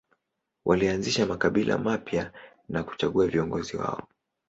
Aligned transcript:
Walianzisha 0.65 1.25
makabila 1.25 1.77
mapya 1.77 2.31
na 2.69 2.83
kuchagua 2.83 3.27
viongozi 3.27 3.77
wao. 3.77 4.07